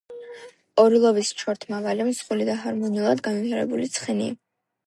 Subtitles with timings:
[0.83, 4.39] ორლოვის ჩორთმავალი მსხვილი და ჰარმონიულად განვითარებული ცხენია.